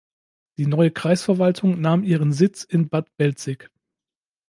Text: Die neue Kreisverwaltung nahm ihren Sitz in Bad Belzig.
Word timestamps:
Die 0.57 0.65
neue 0.65 0.89
Kreisverwaltung 0.89 1.79
nahm 1.79 2.03
ihren 2.03 2.33
Sitz 2.33 2.63
in 2.63 2.89
Bad 2.89 3.15
Belzig. 3.17 3.69